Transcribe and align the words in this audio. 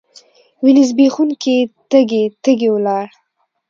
وینې 0.63 0.83
ځبېښونکي 0.89 1.57
تږي، 1.91 2.23
تږي 2.43 2.69
ولاړ 2.71 3.05